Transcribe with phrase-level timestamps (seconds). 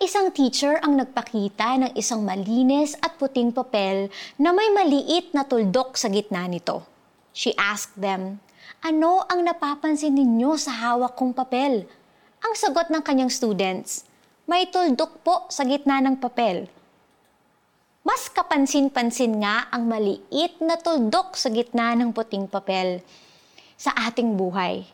[0.00, 4.08] Isang teacher ang nagpakita ng isang malinis at puting papel
[4.40, 6.88] na may maliit na tuldok sa gitna nito.
[7.36, 8.40] She asked them,
[8.80, 11.84] Ano ang napapansin ninyo sa hawak kong papel?
[12.40, 14.08] Ang sagot ng kanyang students,
[14.48, 16.72] May tuldok po sa gitna ng papel.
[18.00, 23.04] Mas kapansin-pansin nga ang maliit na tuldok sa gitna ng puting papel
[23.76, 24.88] sa ating buhay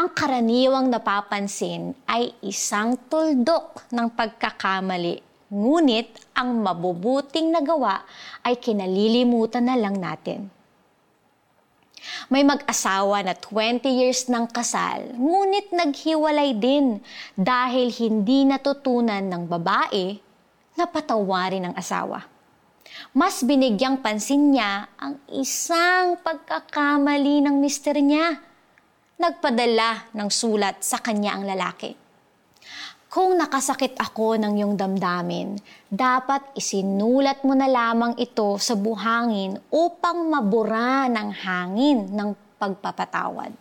[0.00, 5.20] ang karaniwang napapansin ay isang tuldok ng pagkakamali.
[5.52, 8.08] Ngunit ang mabubuting nagawa
[8.40, 10.48] ay kinalilimutan na lang natin.
[12.32, 17.04] May mag-asawa na 20 years ng kasal, ngunit naghiwalay din
[17.36, 20.16] dahil hindi natutunan ng babae
[20.80, 22.24] na patawarin ang asawa.
[23.12, 28.48] Mas binigyang pansin niya ang isang pagkakamali ng mister niya
[29.20, 31.92] nagpadala ng sulat sa kanya ang lalaki.
[33.10, 35.60] Kung nakasakit ako ng iyong damdamin,
[35.92, 43.52] dapat isinulat mo na lamang ito sa buhangin upang mabura ng hangin ng pagpapatawad.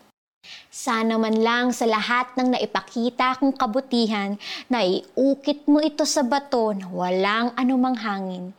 [0.71, 4.39] Sana man lang sa lahat ng naipakita kong kabutihan
[4.71, 8.55] na iukit mo ito sa bato na walang anumang hangin.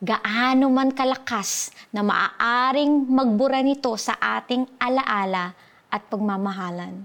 [0.00, 7.04] Gaano man kalakas na maaaring magbura nito sa ating alaala at pagmamahalan.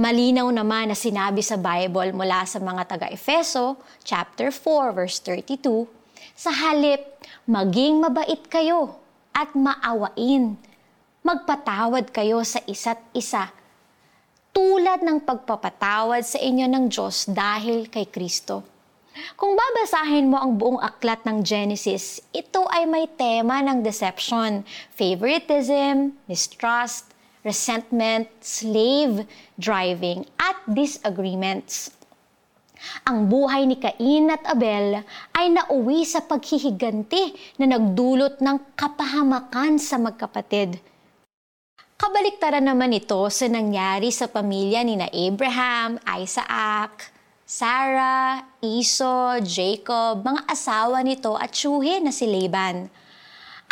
[0.00, 5.84] Malinaw naman na sinabi sa Bible mula sa mga taga-Efeso, chapter 4, verse 32,
[6.32, 7.04] sa halip,
[7.44, 8.96] maging mabait kayo
[9.34, 10.56] at maawain.
[11.20, 13.52] Magpatawad kayo sa isa't isa
[14.58, 18.66] tulad ng pagpapatawad sa inyo ng Diyos dahil kay Kristo.
[19.38, 26.14] Kung babasahin mo ang buong aklat ng Genesis, ito ay may tema ng deception, favoritism,
[26.26, 27.10] mistrust,
[27.42, 29.26] resentment, slave
[29.58, 31.94] driving, at disagreements.
[33.04, 35.02] Ang buhay ni Cain at Abel
[35.34, 40.78] ay nauwi sa paghihiganti na nagdulot ng kapahamakan sa magkapatid.
[41.98, 47.10] Kabaliktaran naman ito sa nangyari sa pamilya ni na Abraham, Isaac,
[47.42, 52.86] Sarah, Esau, Jacob, mga asawa nito at syuhin na si Laban.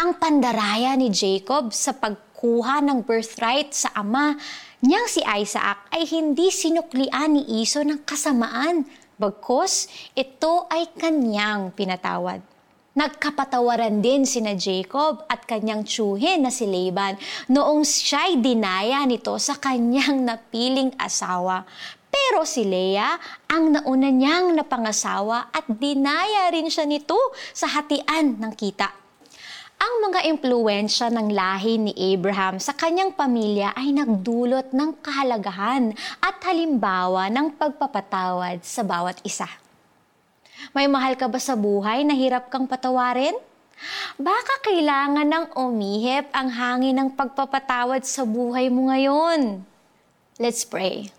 [0.03, 4.37] Ang pandaraya ni Jacob sa pag pagkuha ng birthright sa ama
[4.85, 8.85] niyang si Isaac ay hindi sinuklian ni Iso ng kasamaan,
[9.17, 12.45] bagkos ito ay kanyang pinatawad.
[12.93, 17.17] Nagkapatawaran din sina Jacob at kanyang tsuhin na si Laban
[17.49, 21.65] noong siya'y dinaya nito sa kanyang napiling asawa.
[22.13, 23.17] Pero si Leah
[23.49, 27.17] ang nauna niyang napangasawa at dinaya rin siya nito
[27.57, 29.06] sa hatian ng kita.
[29.77, 35.93] Ang mga impluensya ng lahi ni Abraham sa kanyang pamilya ay nagdulot ng kahalagahan
[36.25, 39.45] at halimbawa ng pagpapatawad sa bawat isa.
[40.73, 43.37] May mahal ka ba sa buhay na hirap kang patawarin?
[44.17, 49.61] Baka kailangan ng umihip ang hangin ng pagpapatawad sa buhay mo ngayon.
[50.41, 51.13] Let's pray.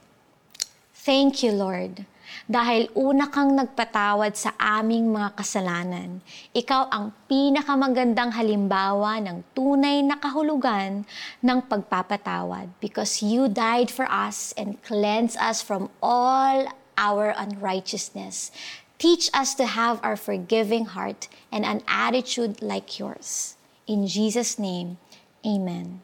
[0.98, 2.17] Thank you, Lord
[2.48, 6.24] dahil una kang nagpatawad sa aming mga kasalanan.
[6.56, 11.04] Ikaw ang pinakamagandang halimbawa ng tunay na kahulugan
[11.44, 16.68] ng pagpapatawad because you died for us and cleansed us from all
[16.98, 18.50] our unrighteousness.
[18.98, 23.54] Teach us to have our forgiving heart and an attitude like yours.
[23.86, 24.98] In Jesus' name,
[25.46, 26.02] Amen.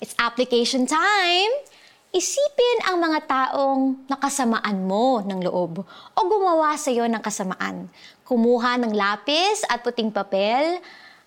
[0.00, 1.50] It's application time!
[2.12, 5.80] Isipin ang mga taong nakasamaan mo ng loob
[6.12, 7.88] o gumawa sa iyo ng kasamaan.
[8.28, 10.76] Kumuha ng lapis at puting papel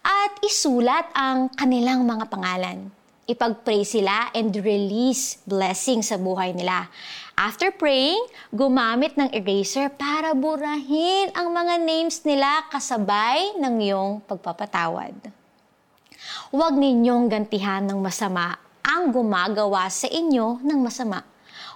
[0.05, 2.85] at isulat ang kanilang mga pangalan.
[3.25, 6.85] Ipag-pray sila and release blessing sa buhay nila.
[7.33, 8.21] After praying,
[8.53, 15.17] gumamit ng eraser para burahin ang mga names nila kasabay ng iyong pagpapatawad.
[16.53, 18.61] Huwag ninyong gantihan ng masama
[18.95, 21.19] ang gumagawa sa inyo ng masama.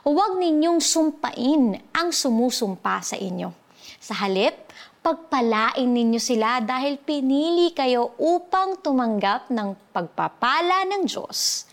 [0.07, 3.51] Huwag ninyong sumpain ang sumusumpa sa inyo.
[3.99, 4.55] Sa halip,
[5.03, 11.67] pagpalain ninyo sila dahil pinili kayo upang tumanggap ng pagpapala ng Diyos.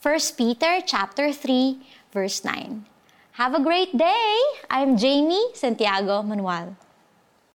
[0.00, 2.88] 1 Peter chapter 3 verse 9.
[3.36, 4.32] Have a great day.
[4.72, 6.83] I'm Jamie Santiago Manuel.